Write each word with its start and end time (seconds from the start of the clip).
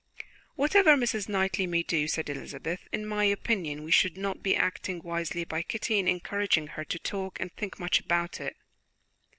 "Whatever 0.55 0.97
Mrs. 0.97 1.29
Knightley 1.29 1.67
may 1.67 1.83
do," 1.83 2.07
said 2.07 2.27
Elizabeth, 2.27 2.87
"in 2.91 3.05
my 3.05 3.23
opinion 3.25 3.83
we 3.83 3.91
should 3.91 4.17
not 4.17 4.41
be 4.41 4.55
acting 4.55 4.99
wisely 5.03 5.45
by 5.45 5.61
Kitty 5.61 5.99
in 5.99 6.07
encouraging 6.07 6.69
her 6.69 6.83
to 6.83 6.97
talk 6.97 7.39
and 7.39 7.53
think 7.53 7.77
much 7.77 7.99
about 7.99 8.39
it. 8.41 8.55